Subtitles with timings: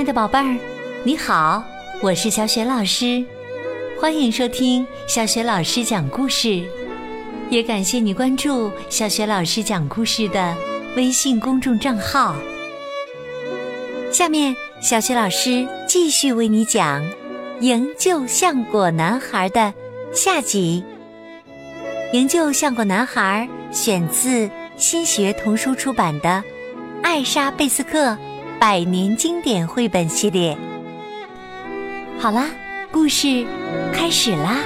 [0.00, 0.56] 亲爱的宝贝儿，
[1.04, 1.62] 你好，
[2.00, 3.22] 我是小雪老师，
[4.00, 6.64] 欢迎收听小雪老师讲故事，
[7.50, 10.56] 也感谢你关注小雪老师讲故事的
[10.96, 12.34] 微信公众账号。
[14.10, 17.02] 下面，小雪老师继续为你讲
[17.60, 19.74] 《营救橡果男孩》的
[20.14, 20.82] 下集。
[22.14, 23.46] 《营救橡果男孩》
[23.76, 24.48] 选自
[24.78, 26.28] 新学童书出版的
[27.02, 28.12] 《艾莎贝斯克》。
[28.60, 30.54] 百年经典绘本系列，
[32.18, 32.44] 好啦，
[32.92, 33.46] 故事
[33.90, 34.58] 开始啦！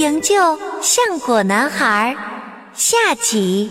[0.00, 0.34] 营救
[0.82, 2.16] 橡果男孩
[2.74, 3.70] 下集。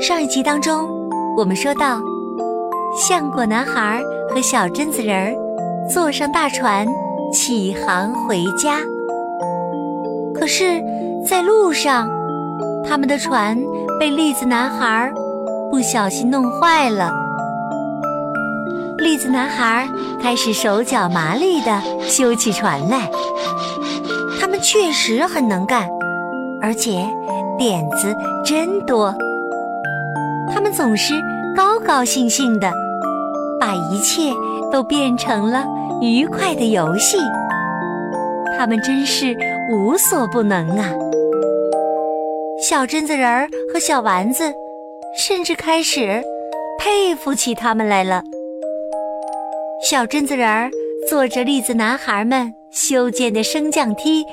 [0.00, 0.88] 上一集当中，
[1.36, 2.00] 我们说到，
[2.96, 4.00] 橡果男孩
[4.32, 5.36] 和小榛子人
[5.92, 6.86] 坐上大船，
[7.32, 8.78] 启航回家。
[10.38, 10.82] 可是，
[11.26, 12.08] 在路上，
[12.86, 13.58] 他们的船
[13.98, 15.10] 被栗子男孩
[15.70, 17.10] 不小心弄坏了。
[18.98, 19.88] 栗子男孩
[20.22, 23.10] 开始手脚麻利地修起船来。
[24.38, 25.88] 他们确实很能干，
[26.60, 27.06] 而且
[27.58, 29.12] 点子真多。
[30.52, 31.14] 他们总是
[31.56, 32.70] 高高兴兴的，
[33.58, 34.32] 把一切
[34.70, 35.64] 都变成了
[36.00, 37.16] 愉快的游戏。
[38.58, 39.36] 他们真是
[39.70, 40.90] 无所不能啊！
[42.68, 44.52] 小榛子人儿和小丸子
[45.16, 46.22] 甚至开始
[46.78, 48.22] 佩服起他们来了。
[49.88, 50.70] 小榛子人儿
[51.08, 54.24] 坐着栗子男孩们修建的升降梯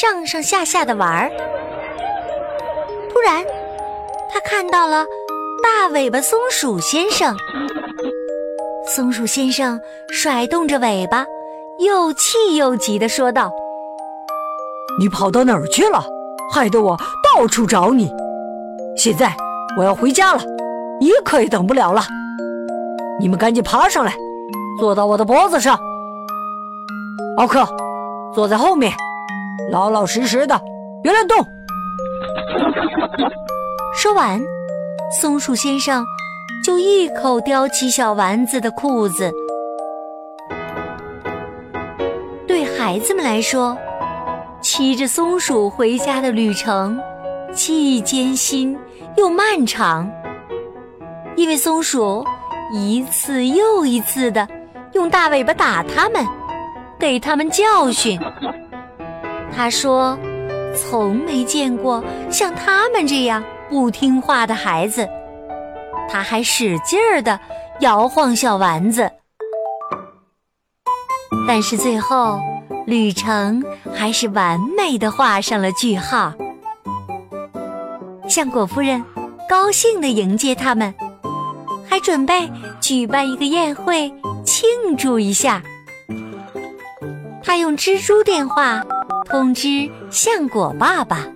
[0.00, 1.30] 上上下下的玩儿。
[3.12, 3.44] 突然，
[4.32, 5.04] 他看到了
[5.62, 7.36] 大尾巴松鼠先生。
[8.86, 11.26] 松鼠先生甩动着尾巴，
[11.80, 13.52] 又气又急地说道。
[14.98, 16.04] 你跑到哪儿去了？
[16.52, 16.96] 害得我
[17.34, 18.12] 到处找你。
[18.96, 19.34] 现在
[19.78, 20.42] 我要回家了，
[21.00, 22.02] 一刻也等不了了。
[23.18, 24.12] 你们赶紧爬上来，
[24.78, 25.78] 坐到我的脖子上。
[27.38, 27.66] 奥克，
[28.34, 28.92] 坐在后面，
[29.70, 30.60] 老老实实的，
[31.02, 31.38] 别乱动。
[33.94, 34.38] 说完，
[35.20, 36.04] 松鼠先生
[36.62, 39.32] 就一口叼起小丸子的裤子。
[42.46, 43.74] 对孩子们来说，
[44.62, 46.98] 骑着松鼠回家的旅程，
[47.52, 48.78] 既艰辛
[49.16, 50.10] 又漫长。
[51.34, 52.24] 因为松鼠
[52.72, 54.48] 一次又一次的
[54.92, 56.24] 用大尾巴打它们，
[56.98, 58.20] 给它们教训。
[59.54, 60.16] 他说
[60.76, 65.08] ：“从没见过像他们这样不听话的孩子。”
[66.08, 67.38] 他还使劲儿的
[67.80, 69.10] 摇晃小丸子，
[71.48, 72.38] 但是最后。
[72.86, 73.62] 旅程
[73.94, 76.32] 还是完美的画上了句号。
[78.28, 79.02] 橡果夫人
[79.48, 80.92] 高兴地迎接他们，
[81.86, 82.50] 还准备
[82.80, 84.12] 举办一个宴会
[84.44, 85.62] 庆祝一下。
[87.42, 88.82] 他用蜘蛛电话
[89.26, 91.26] 通知橡果爸爸：“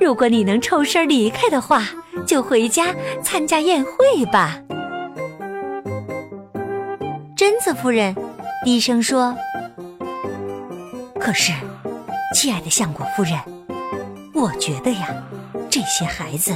[0.00, 1.82] 如果你能抽身离开的话，
[2.26, 4.58] 就回家参加宴会吧。”
[7.36, 8.14] 榛子夫人
[8.66, 9.32] 低声说。
[11.20, 11.52] 可是，
[12.34, 13.38] 亲爱的橡果夫人，
[14.34, 15.06] 我觉得呀，
[15.70, 16.52] 这些孩子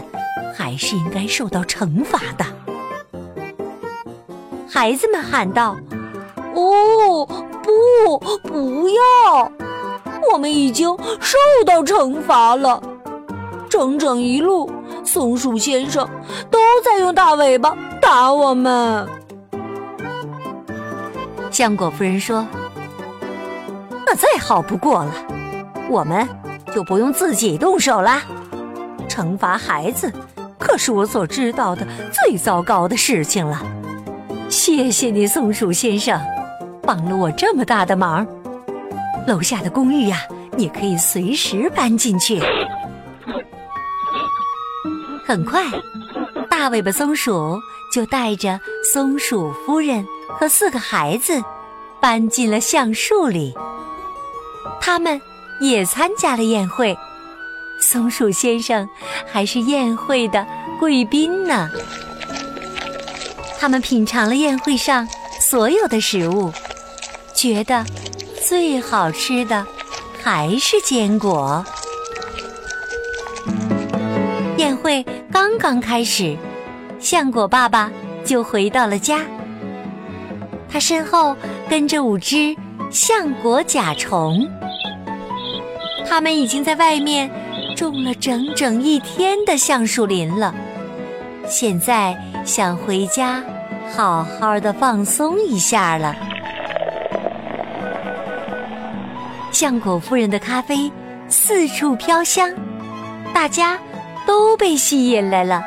[0.53, 2.45] 还是应该受到惩罚的。
[4.69, 5.77] 孩子们喊道
[6.57, 7.25] ：“哦，
[7.63, 9.53] 不，不要！
[10.33, 10.89] 我们已经
[11.21, 12.83] 受到惩罚了。
[13.69, 14.69] 整整一路，
[15.05, 16.05] 松鼠先生
[16.51, 19.09] 都在用大尾巴打我们。”
[21.61, 22.47] 浆果夫人说。
[24.07, 25.13] 那再好不过了，
[25.91, 26.27] 我们
[26.75, 28.23] 就不用自己动手啦。
[29.11, 30.11] 惩罚孩子
[30.59, 33.63] 可是我所知道的最糟糕的事情了。
[34.49, 36.19] 谢谢你，松鼠先生，
[36.83, 38.27] 帮了我这么大的忙。
[39.27, 40.17] 楼下的公寓呀，
[40.57, 42.41] 你可以随时搬进去。
[45.27, 45.63] 很快，
[46.49, 47.61] 大尾巴松鼠
[47.93, 50.03] 就带着松鼠夫人
[50.39, 51.43] 和四个孩子
[52.01, 53.55] 搬进了橡树里。
[54.81, 55.21] 他们
[55.61, 56.97] 也参加了宴会，
[57.81, 58.89] 松鼠先生
[59.31, 60.47] 还是宴会的
[60.79, 61.69] 贵宾呢。
[63.59, 65.07] 他们品尝了宴会上
[65.39, 66.51] 所有的食物，
[67.35, 67.85] 觉得
[68.43, 69.67] 最好吃的
[70.23, 71.63] 还是坚果。
[74.57, 76.37] 宴会刚刚开始，
[76.99, 77.91] 橡果爸爸
[78.25, 79.21] 就回到了家，
[80.71, 81.37] 他身后
[81.69, 82.57] 跟着五只
[82.91, 84.49] 橡果甲虫。
[86.09, 87.31] 他们已经在外面
[87.77, 90.55] 种了整整一天的橡树林了，
[91.47, 93.43] 现在想回家
[93.93, 96.15] 好好的放松一下了。
[99.53, 100.91] 橡果夫人的咖啡
[101.29, 102.53] 四处飘香，
[103.35, 103.79] 大家
[104.27, 105.63] 都被吸引来了。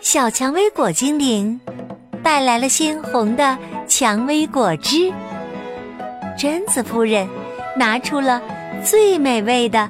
[0.00, 1.60] 小蔷薇果精灵
[2.24, 3.56] 带来了鲜红的
[3.86, 5.12] 蔷薇果汁，
[6.36, 7.28] 榛子夫人
[7.76, 8.40] 拿出了
[8.82, 9.88] 最美味的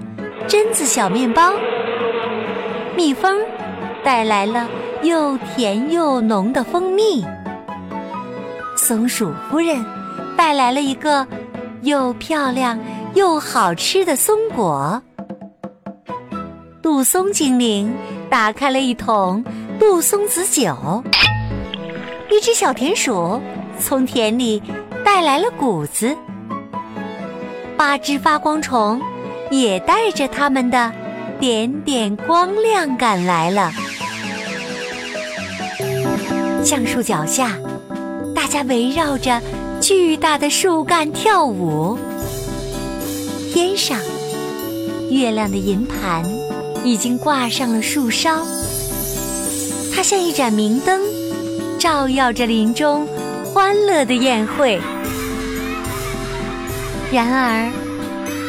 [0.48, 1.52] 榛子小面包，
[2.96, 3.40] 蜜蜂
[4.02, 4.69] 带来了
[5.02, 7.25] 又甜又浓的蜂蜜，
[8.76, 9.82] 松鼠夫人
[10.36, 11.26] 带来了一个。
[11.82, 12.78] 又漂亮
[13.12, 15.02] 又好吃的松果，
[16.81, 17.94] 杜松精灵
[18.31, 19.44] 打开了一桶
[19.78, 20.75] 杜松子酒。
[22.34, 23.40] 一只小田鼠
[23.78, 24.60] 从田里
[25.04, 26.16] 带来了谷子。
[27.76, 29.00] 八只发光虫
[29.52, 30.92] 也带着它们的
[31.38, 33.70] 点点光亮赶来了。
[36.64, 37.56] 橡树脚下，
[38.34, 39.40] 大家围绕着。
[39.81, 41.98] 巨大的树干跳舞，
[43.52, 43.98] 天上
[45.10, 46.25] 月亮的银盘
[46.82, 48.40] 已经挂上了树梢，
[49.94, 51.02] 它像一盏明灯，
[51.84, 53.06] 照耀着林中
[53.44, 54.81] 欢乐的宴会。
[57.12, 57.70] 然而，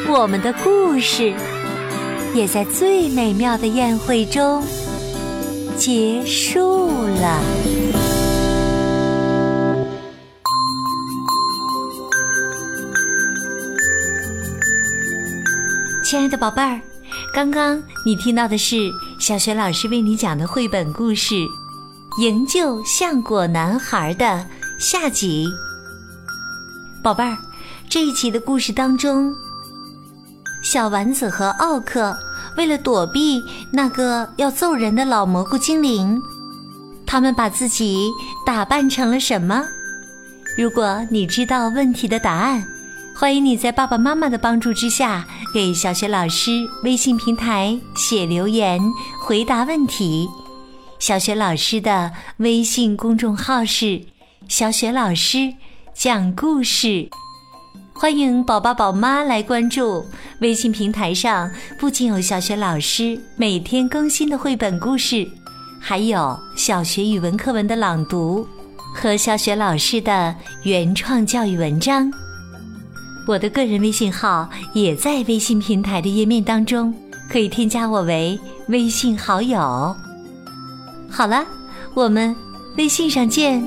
[0.08, 1.34] 我们的故事
[2.34, 4.64] 也在最美妙的宴会中
[5.76, 7.42] 结束了。
[16.06, 16.80] 亲爱的宝贝儿，
[17.34, 18.90] 刚刚你听到的是
[19.20, 21.36] 小雪老师为你讲的绘本故事
[22.18, 24.48] 《营救橡果男孩》的
[24.80, 25.50] 下集。
[27.04, 27.38] 宝贝儿，
[27.90, 29.34] 这一集的故事当中，
[30.64, 32.18] 小丸子和奥克
[32.56, 36.18] 为了躲避那个要揍人的老蘑菇精灵，
[37.06, 38.10] 他们把自己
[38.46, 39.66] 打扮成了什么？
[40.58, 42.66] 如果你知道问题的答案。
[43.18, 46.52] 欢迎你在爸爸妈妈的帮助之下，给小学老师
[46.84, 48.78] 微信平台写留言
[49.22, 50.28] 回答问题。
[51.06, 54.02] 小雪老师的微信公众号是
[54.50, 55.54] “小雪老师
[55.94, 57.07] 讲故事”，
[57.94, 60.04] 欢迎宝宝宝妈来关注。
[60.42, 65.30] 微信平台上不仅有小雪老师每天更新的绘本故事，
[65.80, 68.44] 还有小学语文课文的朗读
[68.96, 72.12] 和小雪老师的原创教育文章。
[73.28, 76.92] 我的个人微信号也在微信平台的页面当中，
[77.30, 79.96] 可以添加我为微信好友。
[81.16, 81.46] 好了，
[81.94, 82.36] 我们
[82.76, 83.66] 微信上见。